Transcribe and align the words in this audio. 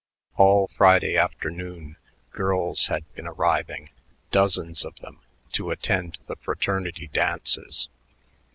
All 0.35 0.67
Friday 0.67 1.15
afternoon 1.15 1.95
girls 2.31 2.87
had 2.87 3.03
been 3.13 3.27
arriving, 3.27 3.91
dozens 4.31 4.83
of 4.83 4.95
them, 4.95 5.19
to 5.51 5.69
attend 5.69 6.17
the 6.25 6.37
fraternity 6.37 7.07
dances. 7.13 7.87